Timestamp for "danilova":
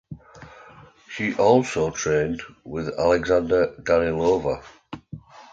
3.83-4.63